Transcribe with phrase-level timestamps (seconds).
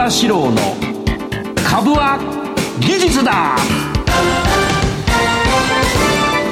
[0.00, 0.56] 場志郎の
[1.56, 2.18] 株は
[2.80, 3.54] 技術だ。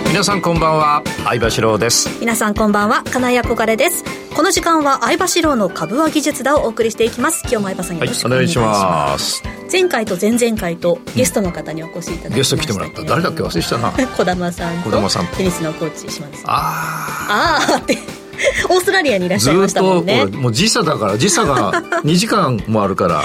[0.06, 1.02] 皆さんこんばんは。
[1.24, 2.11] 相場志郎です。
[2.21, 3.03] 皆さんこんばんは。
[3.04, 4.04] 金井憧れです。
[4.37, 7.41] この時間は相場志郎の株は技術だをお送りしていきます。
[7.45, 13.02] 今日も相場さんよろしくお願いします、はい、前回と前々回とゲストの方にお越しいただきました、ゲスト来てもらった。
[13.02, 13.42] 誰だっけ？
[13.42, 13.92] 忘れしたな。
[13.96, 16.51] 児玉さん児玉さんテニスのコーチ島田さん。
[16.51, 16.55] あ
[17.30, 18.18] ああって
[18.68, 20.20] オーストラリアにいらっしゃいましたもんね。
[20.20, 21.73] ずっともう時差だから時差が
[22.05, 23.24] 2時間もあるから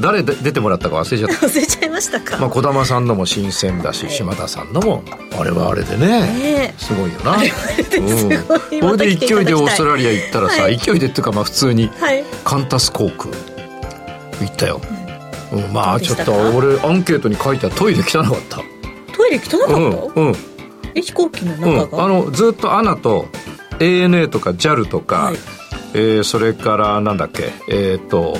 [0.00, 1.46] 誰で出てもらったか忘れちゃった。
[1.46, 2.38] 忘れちゃいましたか。
[2.38, 5.02] まあ児玉さんのも新鮮だし、はい、島田さんのも
[5.38, 7.38] あれはあれでね、すごいよな。
[7.38, 11.90] あれはあれで勢いでオーストラリア行ったらさ、はい、勢いでっていうかまあ普通に、
[12.44, 13.30] カンタス航空
[14.40, 14.80] 行ったよ、
[15.52, 18.62] うん、うん、まあちょっと俺アンケートに書いてあトイレ汚かった。
[19.14, 20.34] トイレ汚かった、うん、うん、
[20.94, 23.26] え飛行機の中が、あのずっとアナと
[23.80, 25.36] ANA とか JAL とか、はい、
[25.94, 28.36] えー、それからなんだっけえっ、ー、と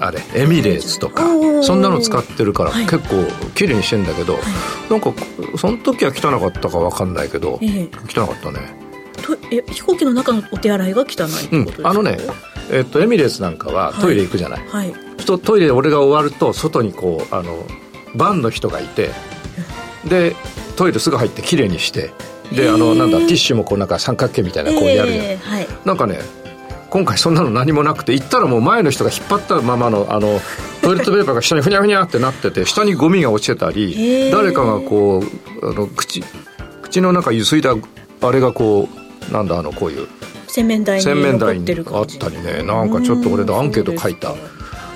[0.00, 1.24] あれエミレーツとか
[1.62, 4.42] そんなの使ってるから、結構綺麗にしてんだけど、はい、
[4.90, 5.12] なんか
[5.56, 8.82] その時は汚かったか分かんないけど、えー、汚かったね。
[9.22, 12.16] とえ飛行機の中のお手洗いが汚いってことですか、うん、あのね
[12.70, 14.92] えっと、エミレーツなんかはトイレ行くじゃない、はい、
[15.26, 17.66] とトイレ俺が終わると外にこうあの
[18.14, 19.10] バンの人がいて
[20.08, 20.34] で
[20.76, 22.10] トイレすぐ入ってきれいにして
[22.52, 26.18] であのなんだティッシュもこうなんか三角形みたいなこうやるじゃん、えーはい、なんかね
[26.90, 30.40] 今回そんなの何もなくて行ったらもう前の人が引っ張ったままのあの
[30.82, 35.24] トイレットペーパーが下にふにゃふにゃってなってて 下にゴミが落ちてたり誰かがこ
[35.62, 36.22] うあの口
[36.82, 37.74] 口の中ゆすいだ
[38.20, 40.06] あれがこうなんだあのこういう。
[40.48, 42.62] 洗面台に洗面台にあったりね。
[42.62, 44.34] なんかちょっと俺のアンケート書いた。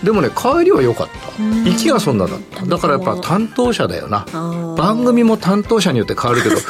[0.04, 1.42] でもね帰りは良かった。
[1.64, 2.66] 行きがそんなだった。
[2.66, 4.26] だからやっぱ担当者だよな
[4.76, 6.62] 番組も担当者によって変わるけどね、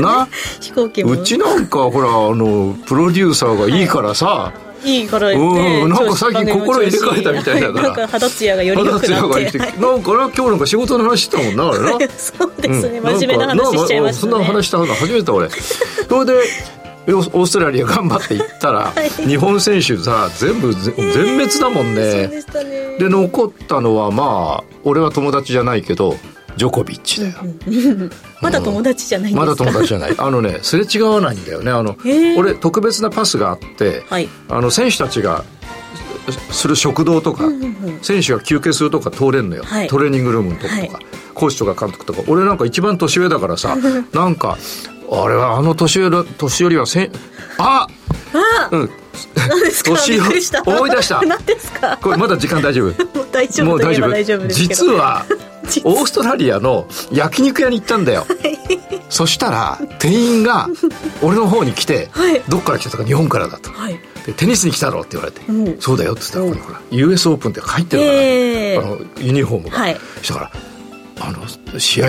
[0.00, 0.28] な？
[0.60, 4.52] 飛行機もうちなんかほらあのプロデューサーがいいからさ、
[4.84, 7.82] いいからうん、なんか最近心入れ替えたみたいだから。
[7.82, 9.08] なんか肌ツヤがより良くなって。
[9.08, 11.90] なんかな、今日なんか仕事の話したもんな、あれな。
[12.16, 14.32] そうですね、真面目な話しちゃいましたね。
[14.32, 15.48] そんな話したの初めて俺。
[15.50, 16.32] それで、
[17.08, 22.28] オーストラリア頑張って行ったら、はい、日本選手さ全部全滅だもんね
[22.98, 26.16] で残ったのはまあ俺は友達じゃないけど
[26.56, 27.34] ジョコビッチだよ、
[28.40, 30.14] まだ友達じゃないまだ友達じゃない。
[30.16, 31.70] あのねすれ違わないんだよね。
[31.70, 31.96] あの
[32.36, 35.44] 俺特別なパスがあって、はい、あの選手たちが
[36.50, 37.44] する食堂とか、
[38.02, 40.98] 選手が休憩するとか通れんのよ、はい、トレーニングルームのとことか、
[41.34, 42.22] コーチとか監督とか。
[42.26, 43.76] 俺なんか一番年上だからさ
[44.12, 44.56] なんか
[45.10, 47.12] あれはあの年寄り年寄りはせん
[47.58, 47.86] あ
[48.32, 48.90] あうん。
[49.84, 51.22] 年思い出した。
[51.24, 51.98] 何ですか？
[52.02, 53.04] これまだ時間大丈夫？
[53.16, 54.46] もう大丈夫もう大丈夫。
[54.48, 55.24] 実は
[55.84, 58.26] オーストラリアの焼肉屋に行ったんだよ、
[59.08, 60.68] そしたら店員が
[61.22, 70.50] 俺の方に来て、はい、どっから来たとか日本からだと、はい、でテニスに来たろって言われて、うん、そうだよって言ったら、ほら US オープンって入ってるから、えー、あのユニフォームが、はい、したから
[71.20, 72.06] あの試合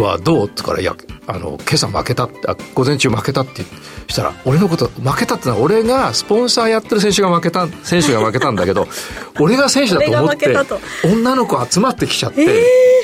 [0.00, 3.62] はどうってからいやあの今朝負けたってあ午前中負けたって
[4.08, 8.88] したら俺のこと負けたってのは俺がスポンサーやってる選手が負けた選手が負けたんだけど
[9.38, 10.56] 俺が選手だと思って
[11.04, 12.46] 女の子集まってきちゃって、え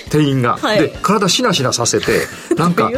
[0.09, 2.27] ー、店員が、はい、で体しなしなさせて
[2.57, 2.91] なんか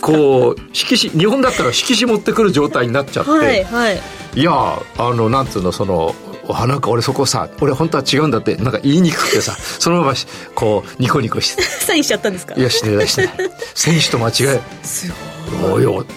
[0.00, 4.00] こう色紙日本だったら色紙持ってくる状態になっちゃって、はいはい、
[4.34, 6.14] いやあのなんつうのその
[6.48, 10.14] あなんか俺そこさ俺本当は違うんだってなんか言いにくくてさ そのまま
[10.54, 12.54] こうニコニコしてサインしちゃったんですか？
[12.56, 13.34] いやしてないしてない。
[13.74, 15.33] 選手と間違えすごい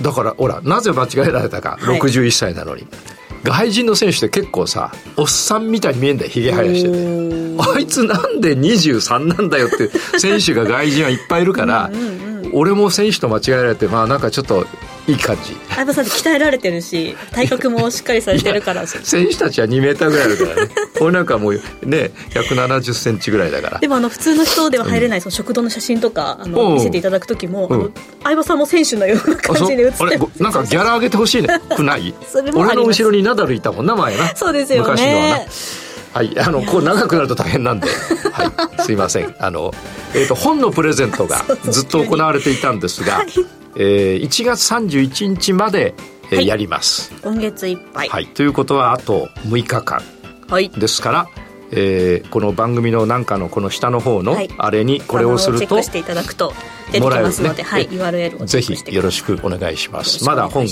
[0.01, 2.87] だからほらなぜ間違えられたか、はい、61歳なのに。
[3.43, 6.29] 外人の選手って結構さおっさんみたいに見えんだよ。
[6.29, 7.37] ひげ生やしてて。
[7.75, 9.89] あいつなんで23なんだよって
[10.19, 14.65] 選手が外人はいっぱいいるからうん、俺も選手と間違えられてまあなんかちょっと
[15.07, 15.55] いい感じ。
[15.69, 18.85] 相葉さんって鍛えられてるし体格もしっかりされてるから。
[18.85, 20.71] 選手たちは2メーターぐらいあるからね。
[20.99, 21.53] 俺なんかもう
[21.83, 23.79] ね170センチぐらいだから。
[23.79, 27.89] でもあの普通の人では入れない、その食堂の写真とかあの見せていただく時も、あの
[28.23, 31.47] 相葉さんも選手のような感じで写ってなんかギャラ上げてほしいね。
[31.75, 32.13] くない
[32.53, 34.35] 俺の後ろにナダルいたもんな前な。
[34.35, 34.89] そうですよね。
[34.89, 35.45] 昔のはな
[36.13, 37.87] はい、あのこう長くなると大変なんで、
[38.31, 39.35] はい、すいません。
[39.39, 39.71] あの、
[40.15, 43.23] えーと、本のプレゼントが ずっと行われていたんですが、
[43.75, 45.93] えー、1月31日まで、
[46.31, 47.13] えー、はい、やります。
[47.21, 50.01] 今月いっぱい、はい、ということはあと6日間
[50.77, 56.53] ですから、はいえー、この番組のなんかのこの下の方のあれにこれをすると、はい、していただくと
[56.91, 60.23] 出てきますので、ね、はい、URL をぜひよろしくお願いします。
[60.23, 60.65] まだ本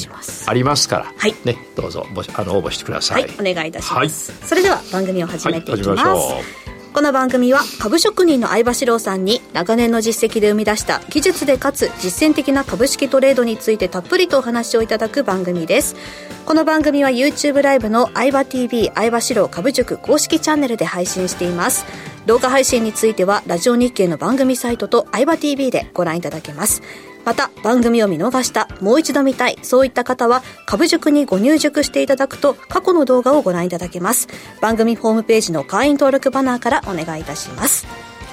[0.48, 2.06] ありますから、はい、ね、どうぞ
[2.36, 15.98] あの応募してください、はい、お願いいたします、それでは番組を始めていきます、この番組は株職人の相場志郎さんに長年の実績で生み出した技術でかつ実践的な株式トレードについてたっぷりとお話をいただく番組です。
[16.46, 21.86] この番組は YouTube ライブの相場 TV 相場志郎株塾公式チャンネルで配信しています。
[22.28, 26.82] 動画配信についてはラジオ日経の番組サイトと相葉 TV でご覧いただけます。
[27.26, 34.28] また番組を見逃したもう一度見たいそういった方は株塾にご入塾していただくと過去の動画をご覧いただけます。
[34.62, 37.88] 番組ホームページの会員登録バナーからお願いいたします。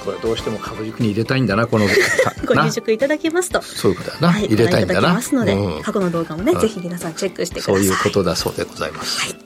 [0.04, 1.86] これどうしても株塾に入れたいんだなこの
[2.44, 3.62] ご入塾いただけますと。
[3.62, 5.14] そういうことだな、はい、入れたいんだな。
[5.14, 7.74] ますので、うん、過去の動画もね、うん、ぜひ皆さんチェックしてください。
[7.76, 9.36] そういうことだそうでございます、はい、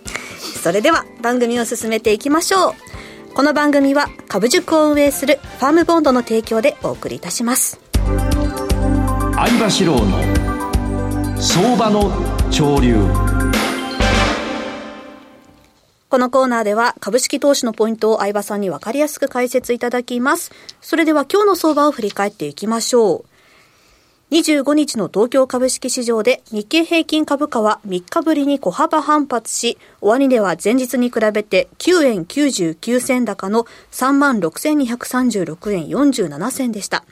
[0.62, 2.75] それでは番組を進めていきましょう。
[3.37, 7.85] この番組は株塾を運営するファームボンドの提供でお送りいたします
[9.36, 12.10] 相場志郎の相場の
[12.50, 12.96] 潮流
[16.08, 20.52] このコーナーでは株式投資のポイントを相葉さんに分かりやすく解説いただきます。
[20.80, 23.26] それでは今日の相場を振り返っていきましょ
[24.30, 24.34] う。
[24.34, 37.04] 25日の東京株式市場で日経平均株価は3日ぶりに小幅反発し、終値は前日に比べて9円99銭高の36,236円47銭でした。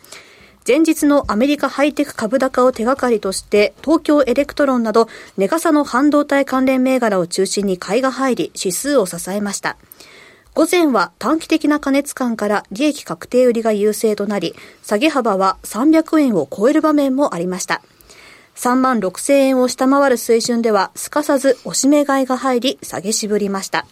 [0.66, 9.76] 前日のアメリカハイテク株高を手がかりとして、東京エレクトロンなど、値がさの半導体関連銘柄を中心に買いが入り、指数を支えました。
[10.54, 17.82] 午前は短期的な過熱感から利益確定売りが優勢となり、下げ幅は300円を超える場面もありました。
[18.54, 23.84] 3万6000円を下回る水準では、すかさず押し目買いが入り、下げしぶりました。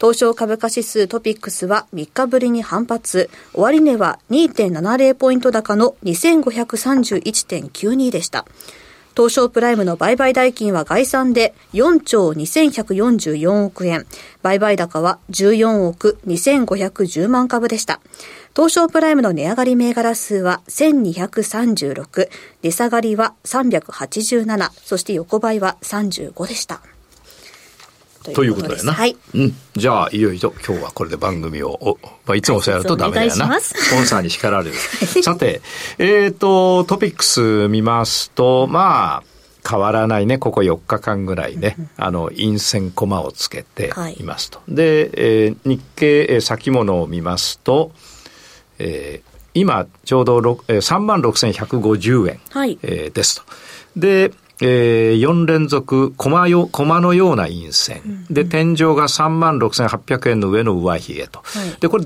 [0.00, 3.28] 東証株価指数トピックスは3日ぶりに反発。
[3.52, 8.46] 終値は2.70ポイント高の2531.92でした。
[9.14, 14.06] 東証プライムの売買代金は概算で4兆2144億円。
[14.42, 18.00] 売買高は14億2510万株でした。
[18.56, 22.30] 東証プライムの値上がり銘柄数は1236、
[22.62, 26.80] 値下がりは387、そして横ばいは35でした。
[28.22, 28.92] ということだよな。
[28.92, 29.16] はい。
[29.34, 29.54] うん。
[29.74, 33.60] じゃあ、いよいよ今日はこれで番組を、まあ、いつもそうやるとダメだよな。
[33.60, 34.74] スポンサーに叱られる。
[35.22, 35.62] さて、
[35.98, 39.22] えっ、ー、と、トピックス見ますと、まあ、
[39.68, 44.58] 変わらないね、ここ4日間ぐらいね、あの、陰線コマをつけていますと。
[44.58, 47.92] はい、で、えー、日経先物を見ますと、
[48.78, 53.42] えー、今、ちょうど3万6150円、はいえー、ですと。
[53.96, 58.02] で、えー、4連続コマよ、コマのような陰線。
[58.04, 61.40] うんうん、で、天井が3万6800円の上の上髭と。
[61.44, 62.04] はい、で、これ、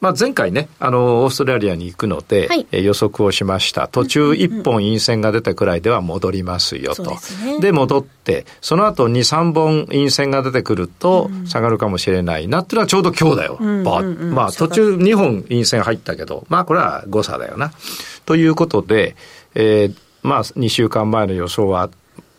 [0.00, 3.88] まあ、前回ね、あの、オーストラリアに行くので、はい、え予測をしました。
[3.88, 7.16] 途中1本陰線が出たくらいでは戻りますよと。
[7.60, 13.58] でね、戻って、その後2、3本陰線が出てくると下がるかもしれないなっていうのはちょうど今日だよ。
[13.58, 17.72] まあ、途中2本陰線入ったけど、まあ、これは誤差だよな。
[18.24, 19.16] ということで、
[19.56, 19.94] えー、
[20.28, 21.90] まあ、2週間前の予想は、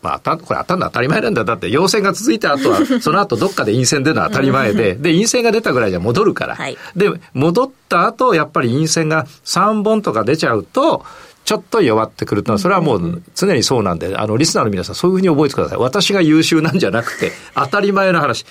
[0.02, 1.44] まあ、これ当たるのは当たり前なんだ。
[1.44, 6.56] だって、陽線が続いた後は、 その後どっかで陰線出るのは当たり前で、で、陰線が出たぐらいじゃ戻るから。
[6.56, 11.04] はい、で、戻った後、やっぱり陰線が3本とか出ちゃうと、
[11.44, 15.78] ちょっと弱ってくるとそれはもう常にそうなんで、あの、リスナーの皆さん、そういうふうに覚えてください。
[15.78, 18.46] 私が優秀なんじゃなくて、当たり前の話。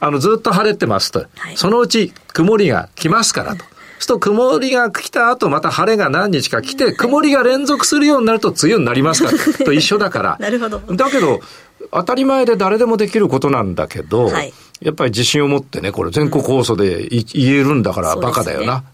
[0.00, 1.26] あの、ずっと晴れてますと。
[1.36, 3.64] はい、そのうち曇りが来ますからと。
[4.04, 9.32] すと曇りが来た後また晴れが何日か来て、曇りが連続するようになると梅雨になりますか？
[9.32, 10.36] ら と一緒だから。
[10.40, 10.78] なるほど。
[10.94, 11.40] だけど、
[11.90, 18.84] 当たり前で誰でもできることなんだけど、はい、やっぱり自信を持ってね、これ全国放送で言えるんだからバカだよな。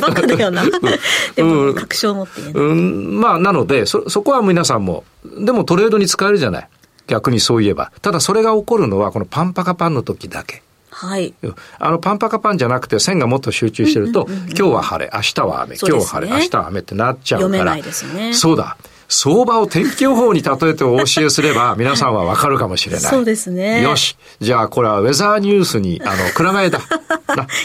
[0.00, 0.64] バカだよな。
[1.36, 5.04] でも確証を持って言えうん、まあなので、そ、そこは皆さんも、
[5.38, 6.68] でもトレードに使えるじゃない。
[7.06, 7.92] 逆にそういえば。
[8.02, 10.62] ただそれが起こるのはこのパンパカパンの時だけ。
[10.98, 11.32] はい。
[11.78, 17.52] あの、パンパカパンじゃなくて線がもっと集中してると、今日は晴れ、明日は雨、今日は晴れ、明日は雨ってなっちゃうから。
[17.52, 18.34] 読めないですね。
[18.34, 18.76] そうだ。
[19.08, 23.00] 相場を天気予報に例えてお教えすれば、 皆さんはわかるかもしれない。
[23.02, 23.80] そうですね。
[23.80, 24.16] よし。
[24.40, 26.80] じゃあ、これはウェザーニュースに、あの、 くら替えだ。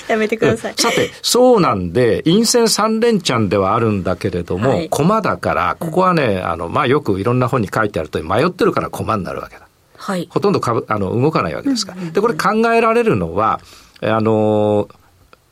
[0.07, 0.75] やめてください。
[0.77, 9.63] さて、そうなんで、陰線三連チャンではあるんだけれども、はい、コマだから、ここはね、あの、まあ、よくいろんな本に書いてあると迷ってるからコマになるわけだ。
[10.03, 12.11] はい、ほとんど株あの動かないわけですから。
[12.11, 13.61] で、これ考えられるのは、
[14.01, 14.89] あの、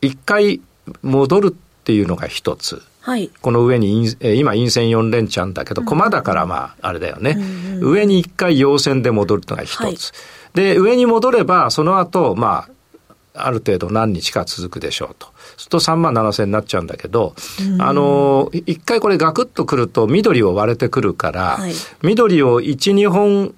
[0.02, 0.60] 一回
[1.04, 2.82] 戻るっていうのが一つ。
[3.00, 7.38] はい、この上に今陰線4連チャンだけど、駒だからまあ、あれだよね。
[7.80, 9.82] 上に一回陽線で戻るのが一つ。
[9.82, 9.96] はい、
[10.54, 12.68] で、上に戻れば、その後、ま
[13.34, 15.28] あ、ある程度何日か続くでしょうと。
[15.56, 17.36] すると3万7千になっちゃうんだけど、
[17.80, 23.56] あの、一回これガクッとくると緑を割れてくるから、はい、緑を1、2本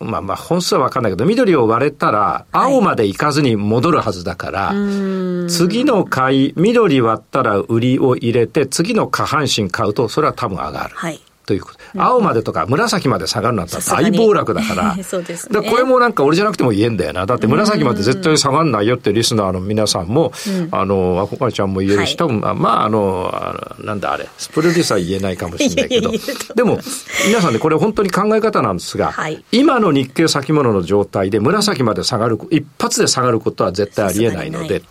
[0.00, 10.94] まあまあ本数は分かんないけど、緑を割れたら、青まで行かずに戻るはずだから、はい、次の買い、緑割ったら売りを入れて、次の下半身買うと、それは多分上がる。
[10.94, 11.78] はい、ということ。
[11.96, 14.96] 青までとか紫まで下がるなんて大暴落だから。
[15.02, 15.70] そうですね。
[15.70, 17.24] これもなんか俺じゃなくても言えんだよな。
[17.24, 20.30] だって紫まで絶対下がんないよってリスナーの皆さんも、
[20.72, 23.32] あの、あこかちゃんも言えるし、多分、まあ、あの、
[23.80, 26.12] なんだあれ、スプレディサー言えないかもしれないけど、
[26.54, 26.80] でも、
[27.26, 29.14] 皆さんね、これ本当に考え方なんですが、
[29.50, 34.82] 今の日経先物の状態で紫まで下がる、一発で下がることは絶対ありえないので、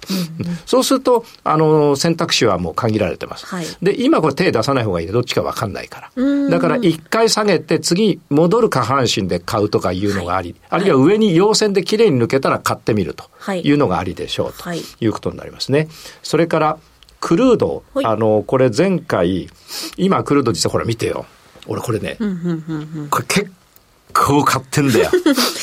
[0.66, 3.46] そうすると、あの、選択肢はもう限られてます。
[3.84, 6.12] で、今これ手出さない方がいいどっちかわかんないから。
[6.50, 15.88] だから一回下げて次戻る下半身で買うとかいうのがあり、はい、あるいは上に陽線できれいに抜けたら買ってみるというのがありでしょうということになりますね。
[16.24, 16.77] それから
[17.20, 19.50] クルード、あの、これ前回、
[19.98, 21.25] 今クルード実はほら見てよ。
[21.66, 22.18] 俺これね、
[23.10, 23.51] これ結
[24.13, 25.10] 構買ってんだよ。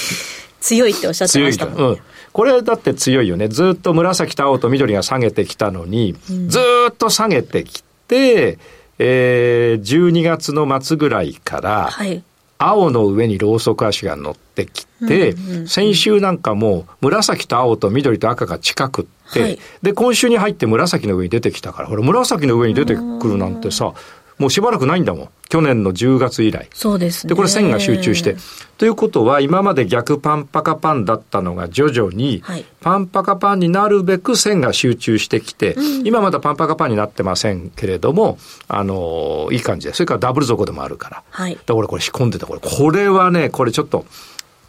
[0.60, 1.84] 強いっておっしゃってましたもんね。
[1.84, 1.98] うん。
[2.32, 3.48] これだって強いよね。
[3.48, 6.58] ずっと紫と青と緑が下げてきたのに、うん、ず
[6.90, 8.58] っと下げてきて、
[8.98, 12.22] えー、12月の末ぐらいから、はい、
[12.58, 23.94] 青の上にロウソク足が乗ってきて、うんうんうん、先週なんかも紫と青と緑と赤が近くって、はい、で、今週に入って紫の上に出てきたから、ほら、紫の上に出てくるなんてさ、
[24.38, 25.28] もうしばらくないんだもん。
[25.48, 26.68] 去年の10月以来。
[26.74, 27.28] そうですね。
[27.28, 28.36] で、これ線が集中して。
[28.76, 32.42] ということは、今まで逆パンパカパンだったのが徐々に、
[32.80, 39.94] パンパカパンになるべく線が集中してきて、今まだパンパカパンになってませんけれども、あのー、いい感じで。
[39.94, 41.22] それからダブル底でもあるから。
[41.30, 41.56] はい。
[41.64, 42.46] だからこれ仕込んでた。
[42.46, 44.06] これ、これはね、これちょっと、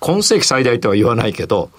[0.06, 1.72] 今世紀最大とは言わないけど、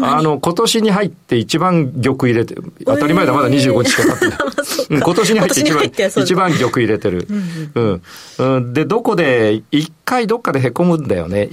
[0.00, 2.54] あの、今年に入って一番玉入れて、
[2.86, 4.38] 当たり前だ、まだ25日しか経ってない。
[5.02, 7.26] 今年に入って一番、一番玉入れてる。
[7.74, 8.02] うん、
[8.38, 8.72] うん。
[8.72, 11.48] で、どこで、一回どっかで凹むんだよね。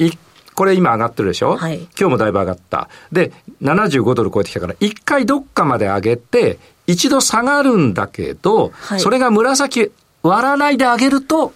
[0.53, 2.87] これ今上がってるでしょ、はい、今日もだいぶ上がった。
[3.11, 3.31] で、
[3.63, 11.53] 75ドル超えてきたから、一回どっかまで上げて、一度下がるんだけど、はい、それが紫割らないで上げると、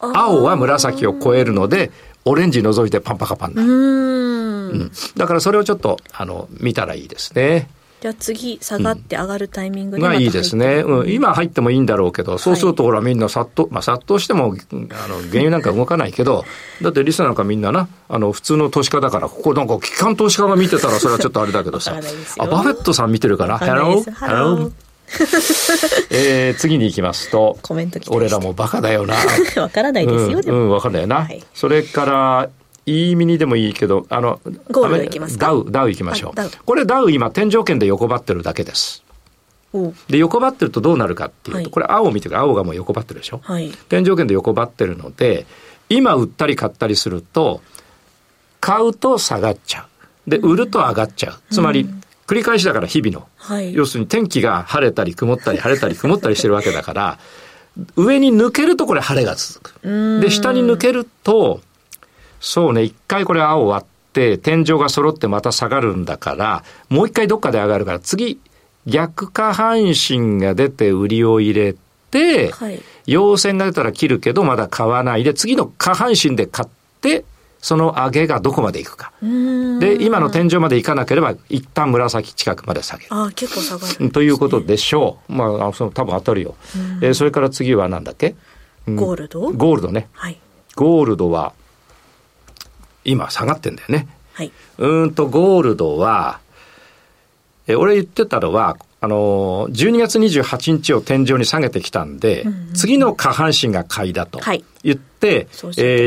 [0.00, 1.92] 青は紫を超えるので、
[2.24, 3.68] オレンジ除いてパンパカパンなる。
[3.68, 4.92] うん。
[5.16, 7.68] だからそれをちょっと、あの、見たらいいですね。
[8.00, 11.08] じゃあ次下がって上がるタイミングで、まあいいですね、うん。
[11.08, 16.44] 今入ってもいいんだろうけど、そうするとほらみんな殺到、まあ殺到しても、あの、原油なんか動かないけど、
[16.80, 21.94] だってリスナーなんかみんなな、あの、普通の投資家だから、ここなんか機関投資家が見てたらそれはちょっとあれだけどさ。
[22.38, 23.58] あ、バフェットさん見てるかな？
[23.58, 24.72] ハローハロー
[26.10, 29.14] えー、次に行きますと、コメント俺らもバカだよな。
[29.60, 31.16] わからないですよ、うん、うん、わかんないよな。
[31.24, 32.48] はい、それから、
[32.84, 34.40] いいミニでもいいけど、あの、
[34.70, 36.50] ゴールドいきますダウ、ダウいきましょう。
[36.64, 39.04] これダウ今、天井圏で横ばってるだけです。
[40.08, 43.40] で、横ばってるとどうなるかっていうと、はい、これ青を見てく青がもう横ばってるでしょ？
[43.42, 45.46] はい、天井圏で横ばってるので、
[45.88, 47.62] 今売ったり買ったりすると、
[48.60, 49.86] 買うと下がっちゃ
[50.26, 50.30] う。
[50.30, 51.54] で、売ると上がっちゃう。
[51.54, 51.88] つまり、
[52.32, 53.28] 繰り返しだから日々の。
[53.36, 57.18] はい、要するに天気が晴れたり曇ったり晴れたり曇ったりしてるわけだから、
[57.94, 60.20] 上に抜けるとこれ晴れが続く。
[60.22, 61.60] で、下に抜けると、
[62.40, 68.40] そうね、一回これ青割って、天井が揃ってまた下がるんだから、もう一回どっかで上がるから、次、
[68.86, 71.76] 逆下半身が出て売りを入れ
[72.10, 76.68] て、はい、陽線が出たら切るけどまだ買わないで、次の下半身で買っ
[77.02, 77.26] て、
[77.62, 79.12] その上げがどこまでいくか。
[79.22, 83.14] で、今の天井までいかなければ、一旦紫近くまで下げる。
[83.14, 85.32] ああ、結構下がる、ね、ということでしょう。
[85.32, 86.56] まあ、その多分当たるよ。
[87.00, 88.34] えー、それから次は何だっけ、
[88.86, 89.52] ゴールド？
[89.52, 90.08] ゴールドね。
[90.12, 90.38] はい。
[90.74, 91.52] ゴールドは、
[93.04, 94.08] 今下がってんだよね。
[94.32, 94.52] はい。
[94.78, 96.40] うんと、ゴールドは、
[97.68, 104.40] え、俺言ってたのは、あの、12月28日を天井に下げてきたんで、うんうん、次の下半身が買いだと
[104.82, 104.98] 言っ
[105.28, 105.46] え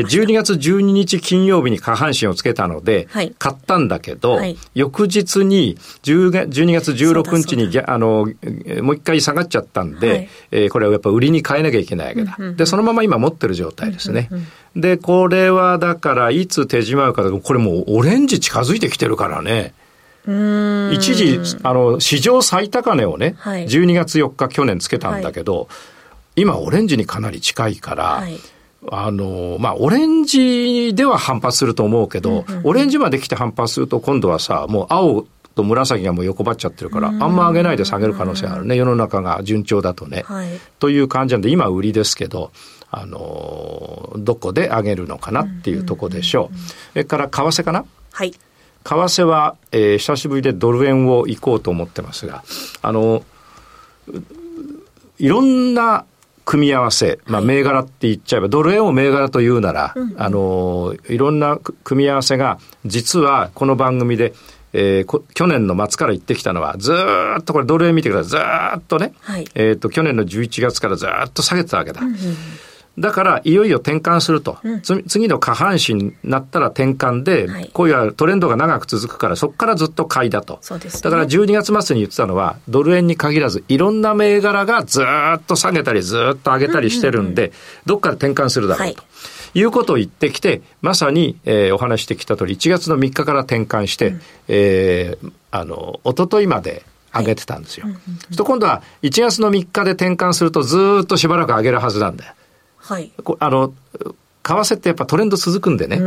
[0.02, 8.26] 12月12日金曜日に下半身をつけたので、はい、買ったんだけど、はい、翌日に10 12月16日にあの
[8.82, 12.36] もう一回下がっちゃったんで、はい、えー、これをやっぱ売りに変えなきゃいけないわけだ。
[12.38, 14.28] うんうん、で、そのまま今持ってる状態ですね。
[14.30, 14.46] うんうん
[14.76, 19.74] うん、で、これはだからいつ手締まうかこれもうオレンジ近づいてきてるからね。
[20.92, 28.36] 一時、あの、史上最高値をね、はい、12月4日去年つけたんだけど、はい、今オレンジにかなり近いから、はい、
[28.90, 38.76] あの、まあ、オレンジでは反発すると思うけど、オレンジまで来て反発すると今度はさ、もう青と紫がもう横ばっちゃってるから、あんま上げないで下げる可能性あるね。
[38.76, 40.24] 世の中が順調だとね。
[40.26, 42.52] はい、という感じなんで、今売りですけど、
[42.90, 46.58] あの、どこで上げるのかなっていうとこでしょう。
[46.92, 47.84] それから為替かな？
[48.12, 48.32] はい。
[48.32, 48.38] 為
[48.84, 52.44] 替は、えー、久しぶりでドル円を行こうと思ってますが、
[52.82, 53.24] あの、
[55.18, 56.04] いろんな
[56.46, 64.32] 組み合わせ、まあ、銘柄って言っちゃえば、ドル円を銘柄というなら、あの、いろんな組み合わせが、実はこの番組で、
[64.72, 66.94] えー、去年の末から言ってきたのは、ず
[67.40, 68.78] っとこれドル円見てください。
[68.78, 72.00] ずっとね、はい、えっ、と、去年の11月からずっと下げてたわけだ。
[72.98, 74.58] だから、いよいよ転換すると。
[74.62, 80.58] うん、次の下半身になったら転換で、はい、こういうトレンドが長く続くから、そこからずっと買いだと。
[80.62, 89.00] そうです、ね、だから12月末に言ってたのは、ドル円に限らず、いろんな銘柄がずっと下げたり、ずっと上げたりしてるんで、うんうんうん、どっかで転換するだろうと。
[89.00, 89.06] はい
[89.54, 96.84] いうことを言ってきて、まさに、えー、お話してきた通り、1月の3日から転換して、うん、えー、あの、一昨日まで
[97.14, 97.86] 上げてたんですよ。
[97.86, 97.92] は
[98.32, 102.34] い、と今度は1月の3日で転換するとずっとしばらく上げるはずなんだよ。
[102.86, 103.10] はい。
[103.40, 105.96] あの、為替ってやっぱトレンド続くんでね。
[105.96, 106.02] う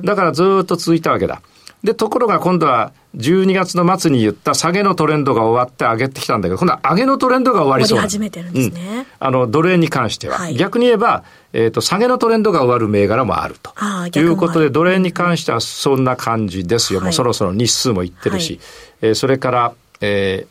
[0.00, 1.42] ん,、だからずっと続いたわけだ。
[1.82, 8.98] で、ところが今度は12月の末に言った下げのトレンドが終わって上げてきたんだけど、今度は上げのトレンドが終わりそう始めてるんですね。
[8.98, 10.38] うん、あの、ドル円に関しては。
[10.38, 13.74] はい、逆に言えば、えっ、ー、と、下げのトレンドが終わる銘柄もあると。
[14.18, 17.00] いうことで、ドル円に関してはそんな感じですよ。
[17.00, 18.54] もうそろそろ日数もいってるし。
[18.54, 18.60] はい、
[19.02, 20.46] えー、それから、え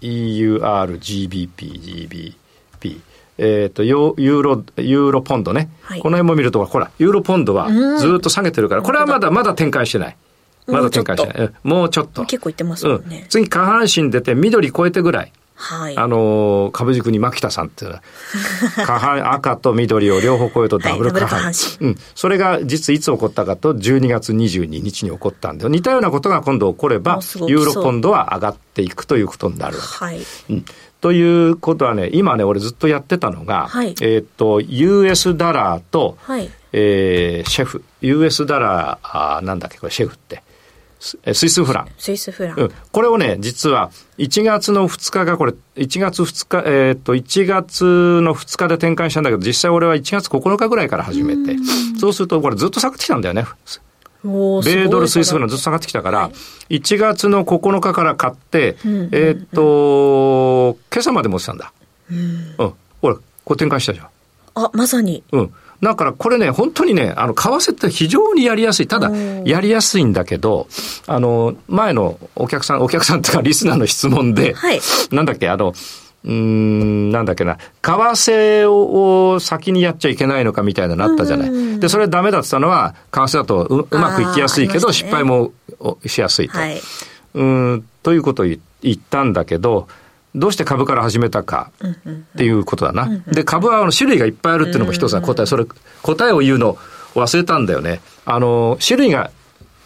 [0.00, 1.80] ー、EUR、GBP、
[2.80, 3.00] GBP、
[3.42, 7.68] えっ、ー、と、ユーロ、ユーロポンドね、はい、この辺も見ると、ほら、ユーロポンドは
[7.98, 10.16] ずっと下げてるから、これはまだまだ展開してない。
[10.68, 11.50] まだ展開してない。
[11.64, 12.24] もうちょっと。
[12.24, 12.92] 結構いってますね。
[12.92, 15.32] うん、次、下半身出て、緑超えてぐらい。
[15.62, 18.02] はい、あのー、株軸に牧田さんっていうのは、
[18.84, 21.44] 下半、赤と緑を両方超えるとダブル下半身。
[21.44, 21.98] はい、うん。
[22.16, 30.04] それが実いつ起こったかと、12月22日に起こったんで、似たようなことが今度起これば、ユーロポンドは上がっていくということになるわけ。
[30.04, 30.20] はい。
[30.50, 30.64] うん。
[31.00, 40.42] ということはね、今ね、俺ずっとやってたのが、はい、えっ、と、US ダラーと、はい、えー、シェフ、US ダラー、あなんだっけ、これシェフって。
[41.02, 41.88] スイスフラン。
[41.98, 42.58] スイスフラン。
[42.58, 42.72] うん。
[42.92, 51.56] これをね、実は、1月の2日がこれ、1月2日、えっ、と、1月の2日で転換したんだけど、実際俺は1月9日ぐらいから始めて、
[51.98, 53.44] そうすると、これずっと下がってきたんだよね。
[54.22, 56.30] 米ドルスイスフランずっと下がってきたから、は
[56.68, 61.72] い、1月の9日から買って、うん、えっと、今朝まで持ってたんだ。
[62.08, 62.18] うん。
[62.58, 62.74] うん。
[63.00, 64.06] ほら、こう転換したじゃん。
[64.54, 65.24] あ、まさに。
[65.32, 65.52] うん。
[65.82, 68.86] だからこれね、本当にね、あの、為替って非常にやりやすい。
[68.86, 69.10] ただ、
[69.44, 70.68] やりやすいんだけど、
[71.08, 75.74] あの、前のお客さん、お客さんっていうかリスナーの質問で、はい、なんだっけ、あの、
[76.24, 81.80] うん、なんだっけな、為替を先にやっちゃいけないのかみたいなのあったじゃない。
[81.80, 85.50] で、それダメだって言ったのは、為替だとううまくいきやすいけど、ね、失敗も
[86.06, 86.58] しやすいと。
[86.58, 86.80] はい、
[87.34, 88.60] うんということを言
[88.92, 89.88] ったんだけど、
[90.34, 93.22] どうして株から始めたかっていうことだな。
[93.26, 95.46] で、株はあの種類がいっぱいあるっていうのも一つの答え。
[95.46, 95.66] それ、
[96.02, 96.78] 答えを言うの
[97.14, 98.00] 忘れたんだよね。
[98.24, 99.30] あの、種類が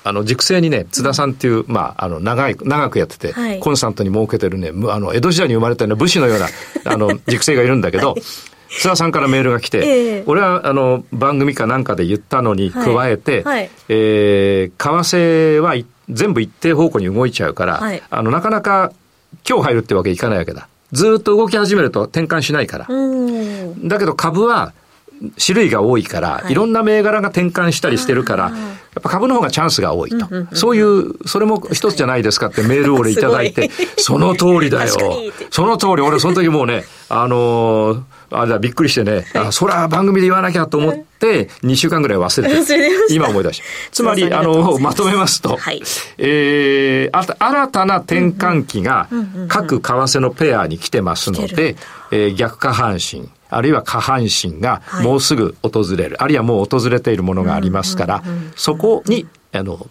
[0.06, 6.46] あの、熟成にね、津田さんっていう、まあ、あの、長い、長くやってて、はい、コンスタントに儲けてるね、あの、江戸時代に生まれたような武士のような、
[6.86, 15.74] あの、熟成がいるんだけど、はい、津田さんからメールが来て、えー、俺は、あの、番組かなんかで言ったのに加えて、はい、えー、為替は
[16.08, 18.92] 全部一定方向に動いちゃうから、あの、なかなか
[19.48, 20.68] 今日入るってわけいかないわけだ。
[20.92, 22.88] ずっと動き始めると転換しないから。
[23.84, 24.72] だけど株は、
[25.44, 28.50] 種類が多いから、はい、いろんな銘柄が転換したりしてるから、
[28.96, 30.26] やっぱ株の方がチャンスが多いと。
[30.54, 34.94] そういう、それも一つじゃないですかって メールを俺いただいて、その通りだよ。
[35.50, 43.62] その通り、俺その時もうね、あのー、あれだ、びっくりしてね、あ、そら番組で言わなきゃと思って、2週間ぐらい忘れて、今思い出し。
[43.92, 45.82] つまり、あの、まとめますと、はい、
[46.18, 49.08] えー、あ新たな転換期が
[49.48, 51.76] 各為替のペアに来てますので、
[52.10, 58.22] えー、逆下半身、あるいは下半身がもうすぐ訪れる、はい、あるいはもう訪れているものがありますから、
[58.56, 59.86] そこに、あの、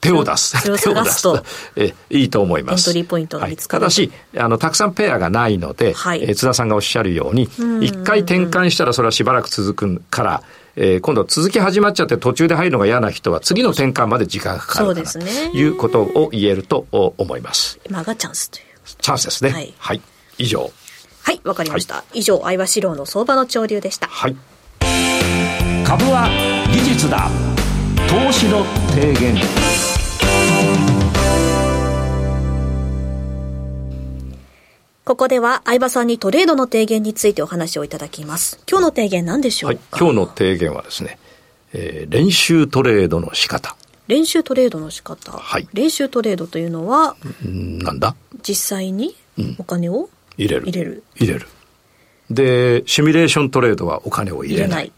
[0.00, 0.62] 手を出す。
[0.82, 1.42] 手を出すと。
[1.76, 2.90] え、いいと思います。
[2.90, 7.48] エントリーポイントはい、ただし、あの、たくさんペアがないので、はい、え津田さんがおっしゃるように、
[7.80, 10.42] 一回転換したらそれはしばらく続くから、
[10.80, 17.80] えー、今度続き始まっちゃって途中で入るのが嫌な人は次の転換まで時間がかかるからと、ね、いうことを言えると思います。
[17.84, 18.64] 今がチャンスという。
[19.00, 19.50] チャンスですね。
[19.50, 19.74] はい。
[19.76, 20.00] はい、
[20.38, 20.70] 以上。
[21.28, 21.96] はい、わかりました。
[21.96, 24.06] はい、以上、相場志郎の相場の潮流でした。
[24.06, 24.36] はい。
[25.86, 26.26] 株は
[26.72, 27.28] 技術だ。
[28.08, 29.36] 投資の提言。
[35.04, 38.58] ここでは相場さんにトレードの提言についてお話をいただきます。
[38.66, 41.18] 今日の提言何でしょうか、はい、今日の提言はですね、
[41.74, 43.76] えー、練習トレードの仕方。
[44.06, 45.32] 練習トレードの仕方。
[45.32, 45.68] はい。
[45.74, 48.16] 練習トレードというのは、なんだ？
[48.42, 49.14] 実際に
[49.58, 50.08] お金を、
[50.38, 50.66] 入れる。
[50.66, 51.02] 入れる。
[51.16, 51.46] 入れる。
[52.30, 54.70] で、シミュレーショントレードはお金を入れない。
[54.70, 54.92] ない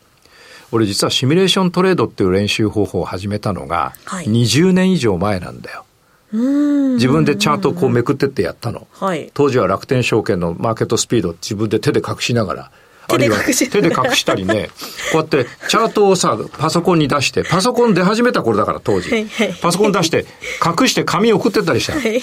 [0.72, 5.85] 俺実はシミュレーショントレードっていう練習方法を始めたのが、20年以上前なんだよ。
[6.33, 8.87] 自分でチャートをこうめくってってやったの。
[8.92, 12.70] はい、当時は楽天証券のマーケットスピード自分で手で隠しながら、
[13.14, 14.70] あるいは手で隠したりね、
[15.12, 19.10] こうやってチャートをさ、パソコンに出して、パソコン出始めた頃だから当時。
[19.10, 20.26] はいはい、パソコン出して、
[20.64, 21.94] 隠して紙送ってたりした。
[21.94, 22.22] はい。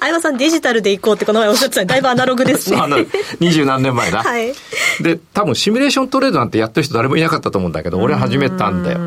[0.00, 2.78] 相葉さんデジタルで行こうってこの前おっしゃってただいぶアナログですね。
[3.40, 4.22] 二十何年前だ。
[4.22, 4.52] はい。
[5.00, 9.00] で、多分シミュレーショントレードなんてやってる人誰もいなかったと思うんだけど、俺始めたんだよ。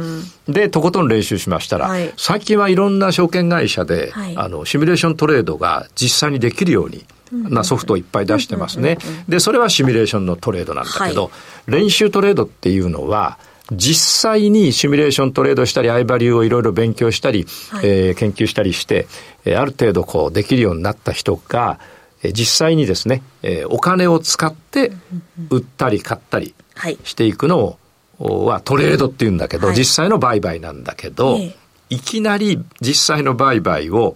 [0.47, 7.03] で、とことん練習しましたら、はい、最近はいろんな証券会社で、はい、あの、シミュレーショントレードが実際にできるように、
[7.49, 8.97] なソフトをいっぱい出してますね。
[9.27, 11.29] で、それはシミュレーションのトレードなんだけど、は
[11.67, 13.37] い、練習トレードっていうのは、
[13.71, 19.07] 実際にシミュレーショントレードしたり、アイバリューをいろいろ勉強したり、はい、えー、研究したりして、
[19.43, 21.79] えー、ある程度こうできるようになった人が、
[22.21, 24.91] えー、実際にですね、えー、お金を使って
[25.49, 26.53] 売ったり買ったり
[27.03, 27.77] していくの
[28.19, 31.37] を、はトレードっていうんだけど、はい、実際の売買なんだけど、
[31.89, 34.15] いきなり実際の売買を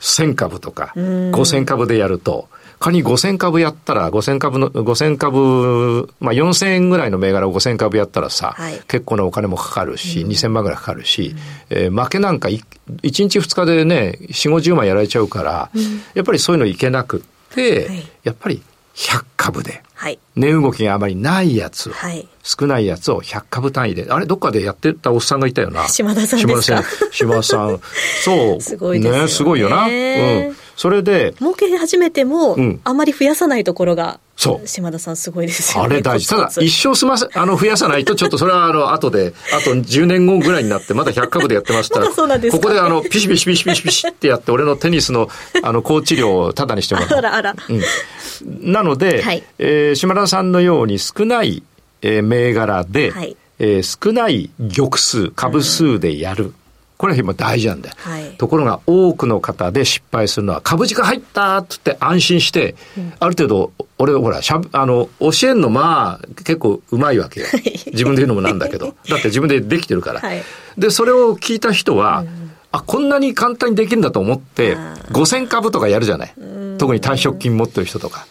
[0.00, 2.48] 1000株とか5000株でやると、
[2.80, 11.34] 仮に5000株やったら、5000株の、5000株、まあ4000円ぐらいの銘柄を5000株やったらさ、はい、結構なお金もかかるし、うん、2000万ぐらいかかるし、
[11.70, 12.62] うん、えー、負けなんか1
[13.02, 15.82] 日2日でね、4、50万やられちゃうから、うん、
[16.14, 17.20] やっぱりそういうのいけなくっ
[17.54, 18.62] て、はい、やっぱり
[18.94, 25.86] 100株で、はい、値動きがあまりないやつを、はい、少ないやつを100株単位で、あれどっかでやってたおっさんがいたよな。
[25.88, 26.82] 島田さんですか？
[27.12, 27.80] 島田さん。
[28.24, 28.60] そう。
[28.62, 29.28] すごいですね。
[29.28, 29.84] すごいよな。
[29.84, 30.56] うん。
[30.80, 31.34] それで。
[31.40, 34.66] 儲け始めても、うん、あまり増やさないところが、そう。
[34.66, 35.94] 島田さんすごいですよね。
[35.94, 36.30] あれ大事。
[36.30, 45.28] ただ、一生済ませ、あの、増やさないと、ちょっとそれは、あの、 後で、あと10年後ぐらいになって、まだ100株でやってましたら、 そうなんですここで、あの、ピシピシピシピシピシってやって、俺のテニスの、
[45.62, 47.10] あの、コーチ料をタダにしてもらう。
[47.10, 47.56] あらあら。
[47.68, 48.72] うん。
[48.72, 51.62] なので、はい、えー、島田さんのように少ない、
[52.00, 56.44] えー、銘柄で、はい、えー、少ない玉数、株数でやる。
[56.44, 56.54] うん
[57.00, 67.46] これは今大事なんだよ、はい、ところが多くの方で失敗するのは株価入ったっつって安心して、うん、ある程度俺ほらしゃあの教えんのまあ結構うまいわけよ。
[67.86, 68.94] 自分で言うのもなんだけど。
[69.08, 70.42] だって自分でできてるから、はい、
[70.76, 74.76] でそれを聞いた人は、うん、あこんなに簡単にできるんだと思って
[75.12, 76.34] 5000株とかやるじゃない、
[76.76, 78.26] 特に退職金持ってる人とか、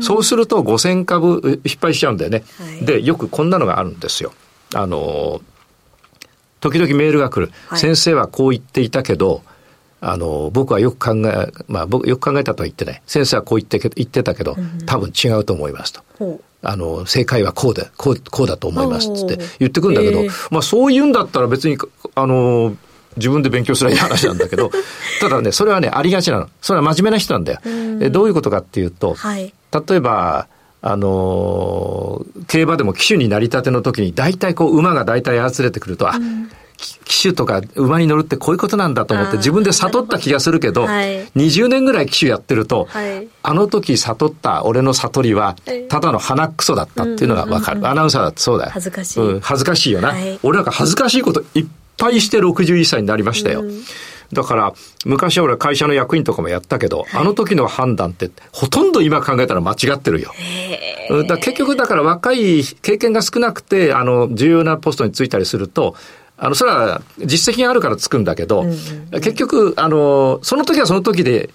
[0.00, 4.32] そうすると5000株失敗しちゃうんだよね、はい、でよくこんなのがあるんですよ。
[4.74, 5.40] あの
[6.62, 7.52] 時々メールが来る。
[7.66, 9.42] はい、先生はこう言っていたけど、
[10.00, 13.02] あの、僕はよく考え、まあ、僕、よく考えたとは言ってない。
[13.06, 16.40] 先生はこう言って言ってたけど、多分違うと思いますと。
[16.62, 21.76] あの、正解はこうで、こう、こうだと思いますって言ってくるんだけど、まあ、そう言うんだったら別に、
[22.14, 22.76] あの、
[23.16, 24.70] 自分で勉強すればいい話なんだけど、
[25.20, 26.48] ただね、それはね、ありがちなの。
[26.60, 27.60] それは真面目な人なんだよ。
[28.00, 29.52] えどういうことかっていうと、はい、
[29.88, 30.46] 例えば、
[30.82, 36.14] あのー、競馬でも騎手になりたての時に、大体こう、馬が大体操れてくると、あ、
[36.76, 45.54] 騎手とか馬に乗るってこういうことなんだと思って自分で悟った気がするけど、はい、20年ぐらい騎手やってると、はい、あの時悟った俺の悟りは、
[45.88, 47.86] ただの鼻くそだったっていうのがわかる。
[47.88, 48.70] アナウンサーだってそうだよ。
[48.72, 49.20] 恥ずかしい。
[49.20, 50.08] うん、恥ずかしいよな。
[50.08, 51.66] はい、俺なんか恥ずかしいこといっ
[51.96, 53.62] ぱいして61歳になりましたよ。
[53.62, 53.82] うん
[54.32, 54.72] だから、
[55.04, 60.32] 昔は俺会社の役員とかもやったけど、はい、あの時の判断って、ほとんど今考えたら間違ってるよ。
[61.26, 65.94] だ結局だから若い経験が少なくて、あの、重要なポストに就いたりすると、
[66.38, 68.74] あの、それは実績があるからつくんだけど、うんうん
[69.12, 71.50] うん、結局、あの、その時はその時で、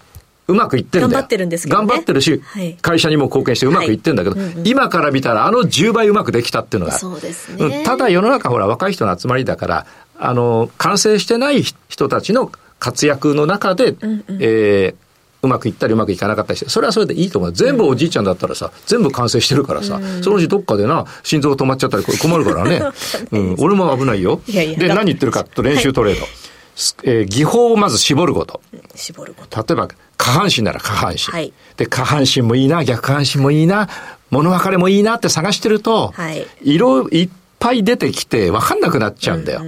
[0.47, 1.21] うまくいってるんだよ。
[1.21, 6.93] 頑張ってるんですけど、ね、頑張ってるし、はい、会社にも貢献してうまくいってるんだけど、はいうんうん、今から見たらあの10倍うまくできたっていうのが。
[6.93, 7.83] そうですね。
[7.85, 9.85] ただ世の中ほら若い人の集まりだから、
[10.17, 14.95] あの、完成してない人たちの活躍の中で、うんうん、えー、
[15.43, 17.51] うまくいったりうまくいかなかったりして、それはそれでいいと思う。
[17.51, 22.81] 全部おじいちゃんだったらさ、全部完成してるからさ、うん、そのうちどっかでな、心臓が止まっちゃったり困るからね。
[23.31, 24.41] うん、 俺も危ないよ。
[24.47, 26.21] いやいやで、何言ってるかと練習トレード。
[26.21, 26.31] はい、
[27.03, 28.61] えー、技法をまず絞ること。
[28.95, 29.65] 絞ること。
[29.67, 29.87] 例えば、
[30.17, 31.31] 下半身なら下半身。
[31.31, 33.89] はい、で、下半身もいいな、逆半身もいいな、
[34.29, 39.61] 物分かれもいいなって探してると、はい、色いっぱい出てきて分かんなくなっちゃうんだよ。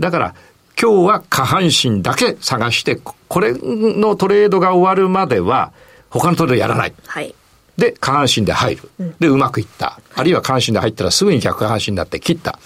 [0.00, 0.34] だから、
[0.80, 5.72] 今日は下半身だけ探して、これのトレードが終わるまでは、
[6.10, 6.94] 他のトレードやらない。
[7.06, 7.34] はい。
[7.78, 8.90] で、下半身で入る。
[9.18, 10.00] で、うまくいった。
[10.14, 12.58] あるいは下半身で入ったらすぐに逆下半身になって切った。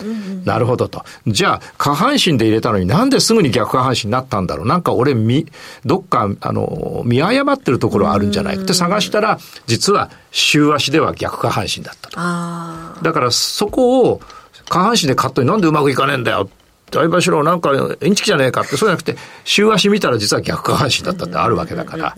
[0.45, 1.05] なるほどと。
[1.27, 4.67] じゃあ、下半身で入れたのになんですぐに逆下半身になったんだろう。
[4.67, 5.47] なんか俺、み、
[5.85, 13.03] どっか、あの、見誤ってるところあるんじゃないかって探したら、実は、週足では逆下半身だったと。
[13.03, 14.21] だから、そこを、
[14.69, 16.49] 下半身でカットになんでうまくいかねえんだよ
[16.99, 17.73] 相場しろ、なんか
[18.03, 22.17] インチキじゃねえかって、そうじゃなくて、週足見たら実は逆下半身だったってあるわけだから。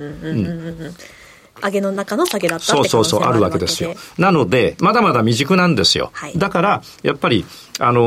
[1.63, 3.95] 上げの中の下げだったそうそうそう、あるわけですよ。
[4.19, 6.11] なので、まだまだ未熟なんですよ。
[6.13, 7.45] はい、だから、やっぱり、
[7.79, 8.01] あの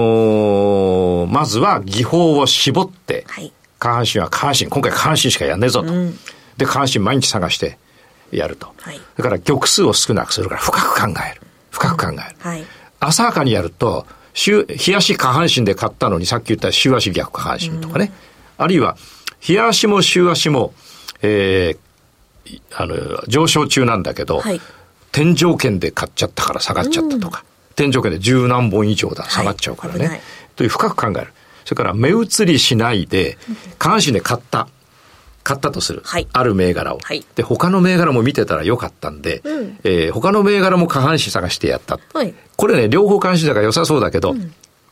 [1.27, 5.93] ー、まずは技法を絞って、はい、下半身は下半身、今回下半身しかやんねえぞと。
[5.93, 6.19] うん、
[6.57, 7.77] で、下半身毎日探して
[8.31, 8.73] やると。
[8.81, 11.41] はい、だから、玉数を少なくするから深く考える。
[11.71, 12.37] 深く考える。
[12.39, 12.65] はい
[12.99, 18.11] 浅はかにやると、週、日足下半身で買ったのに、さっき言った週足逆下半身とかね。
[18.59, 18.97] うん、あるいは、
[19.39, 20.73] 日足も週足も、
[21.21, 22.95] えー、あの、
[23.27, 24.61] 上昇中なんだけど、はい、
[25.11, 30.07] 天井圏で買っちゃったから下がっちゃったとか、うん、天井圏で十何本以上だ、下がっちゃうからね。
[30.07, 30.21] はい、
[30.57, 31.33] という深く考える。
[31.63, 33.37] それから目移りしないで、
[33.79, 34.67] 下半身で買った。
[35.45, 36.01] 買ったとする。
[36.03, 36.99] はい、ある銘柄を。
[37.03, 41.99] はい、で、他の銘柄も見てたらよかったんで、うん、えー、他の銘柄も下半身探してやった。
[42.13, 44.51] はい、これね、両方下半身だから良さそうだけど、うん、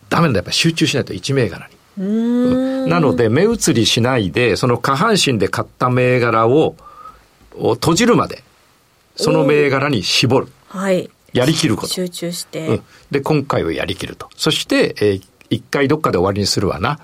[0.09, 0.37] ダメなんだ。
[0.37, 1.73] やっぱ集中しないと1銘柄に。
[1.97, 6.75] うん、なので、目移りしないで、その下半身で買った銘柄を、
[7.55, 8.43] を閉じるまで、
[9.15, 10.47] その銘柄に絞る。
[10.67, 11.09] はい。
[11.33, 11.87] やりきること。
[11.87, 12.67] 集中して。
[12.67, 12.83] うん。
[13.09, 14.29] で、今回をやりきると。
[14.35, 16.99] そして、えー、一回どっかで終わりにするわな。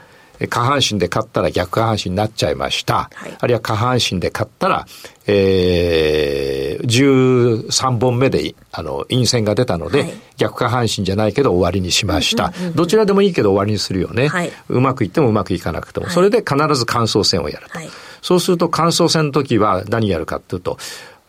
[0.47, 3.09] 下半身で買ったら逆下半身になっちゃいました。
[3.13, 4.87] はい、あるいは下半身で買ったら、
[5.27, 12.53] えー、13本目で、あの、陰線が出たので、はい、逆下半身じゃないけど終わりにしました。
[12.75, 14.29] どちらでもいいけど終わりにするよね。
[14.29, 16.09] はい、うまくいってもうまくいかなくても。
[16.09, 17.79] それで必ず乾燥線をやると。
[18.21, 20.77] そうすると乾燥線の時は何やるかっていうと、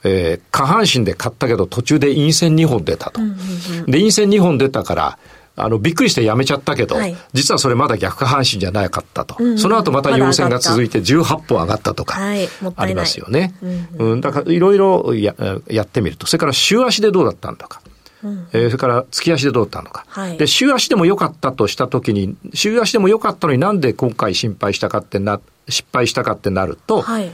[0.03, 3.21] えー、下半身で買ったけど途中で陰線2本出たと。
[3.87, 5.19] で、陰線2本出たから、
[5.65, 9.37] あの、びっくりしてやめちゃったけど、はい、実はそれまだ逆下半身じゃなかったと。
[9.39, 12.19] うん、その後また陽線が続いて18本上がったとか、
[12.77, 13.55] ありますよね。
[13.99, 15.35] うん、だからいろいろや
[15.69, 16.27] やってみると。
[16.27, 17.81] それから週足でどうだったんだか。
[18.23, 20.05] うん、えー、それから月足でどうだったのか。
[20.09, 27.33] はい、で、週足でも良かったとしたときに、週足でも良かったのになんで今回心配したかってな、失敗したかってなると、はい、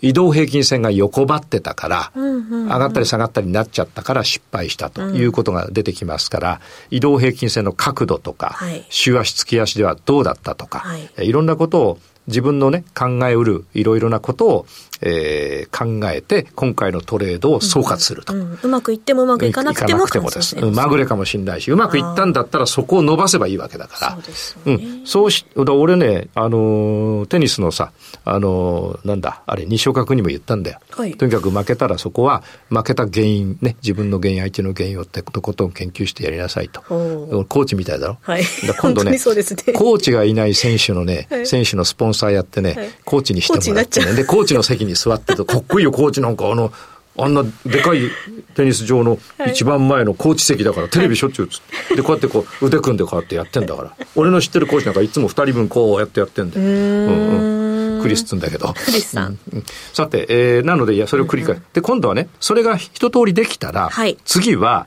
[0.00, 8.58] 移動平均線が横ばってたから、上がったり下がったりになっちゃったから失敗したということが出てきますから、移動平均線の角度とか、
[8.90, 10.84] 週足月足ではどうだったとか、
[11.18, 14.66] いろんなことを自分のね、考えうるいろいろなことを、
[15.02, 18.32] えー、考えて、今回のトレードを総括すると。
[18.32, 20.06] うんうん、うまくいってもうまくいかなくても。
[20.06, 20.56] てもです。
[20.56, 24.12] まぐれかもしれないし、うまくいったんだったらそこを伸ばせばいいわけだから。
[24.12, 24.74] そうですね。
[24.74, 25.06] うん。
[25.06, 27.92] そうし、俺ね、あのー、テニスのさ、
[28.24, 30.80] あのー、なんだ、あれ、西岡君にも言ったんだよ。
[30.90, 36.80] はい、とにかく負けたらそこは、負けた原因ね、自分の原因、相手の原因をってことを研究してやりなさいと。
[36.80, 38.18] コーチみたいだろ？
[38.22, 38.42] はい。
[38.80, 44.12] 今度ね、ねコーチがいない選手のね、はい、選手のスポンサーやってね、はい、コーチにしてもらってね。
[44.14, 46.72] で、コーチの席に座ってて、かっこいいよ、コーチなんか、あの、
[47.18, 48.10] あんなでかい
[48.54, 53.92] テニス場の一番前のコーチ席だから、テレビしょっちゅうつって、で、こうやってこう腕組んでこうやってやってんだから。
[54.14, 56.66] 俺の知ってるコーチなんかいつも二人分こうやってやってんだよ。
[56.66, 58.02] うんうん。
[58.02, 58.72] クリスっつんだけど。
[58.74, 59.38] クリスさん。
[59.52, 61.62] うん、さて、えー、なので、いや、それを繰り返す。
[61.72, 64.86] で、今度はね、それが一通りできたら、はい、次は、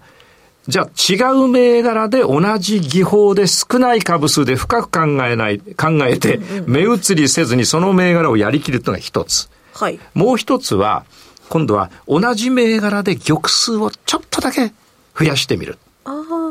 [0.68, 9.50] じゃあ違う銘柄で同じ技法で少ない株数で深く考えない、考えて、目移りせずにその銘柄をやりきるというのが一つ。
[9.80, 10.00] はい。
[10.14, 11.06] もう一つは、
[11.50, 14.74] 今度は同じ銘柄で玉数をちょっとだけ
[15.18, 15.78] 増やしてみる。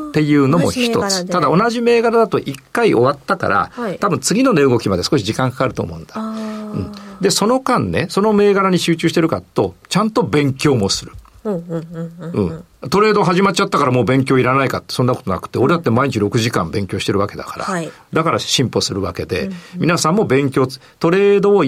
[0.09, 1.25] っていうのも一つ。
[1.25, 6.19] ただ同じ銘柄だと一回終わったから、はい、多分次の値動きまで少し時間かかると思うんだ。
[6.19, 11.11] うん、で、その間ね、その銘柄に集中してるかと、ちゃんと勉強もする。
[11.45, 12.63] うん。
[12.89, 20.67] トレード始まっちゃったからもう勉強いらないかってそんなことなくて、俺だって毎日6時間勉強してるわけだから、はい、だから進歩するわけで、皆さんも勉強、
[20.99, 21.63] トレードを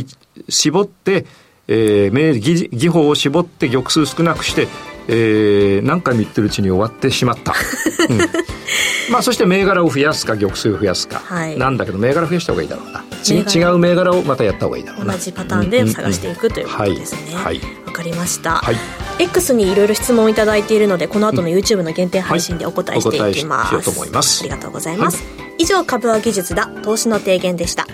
[0.50, 1.26] 絞って、
[1.74, 4.68] えー、技技法を絞って玉数少なくして、
[5.08, 7.54] えー、何回も言ってるうちに終わってしまった。
[8.10, 8.18] うん、
[9.12, 13.04] まあそして銘柄を増やすか玉数を増やすか、はい、なんだけど銘柄増やした方がいいだろうな。
[13.24, 15.14] 違う銘柄をまたやった方がいいだろうな。
[15.14, 17.36] 同じパターンで探していく、ということですね。
[17.36, 17.60] はい。
[17.60, 18.56] わ、はい、かりました。
[18.56, 18.76] はい。
[19.20, 23.76] X にいろいろ質問をいただいているので、この後の YouTube の限定配信でお答えしていきます。
[23.76, 23.84] はい。
[24.42, 25.24] ありがとうございます。
[25.58, 27.86] 以上、株は技術だ、投資の提言でした。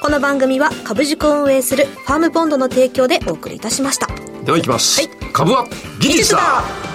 [0.00, 4.06] この番組は株塾を運営するファームボンドの提供でお送りいたしました。
[4.44, 5.66] ではいきます、はい、株は
[6.00, 6.87] 技術だ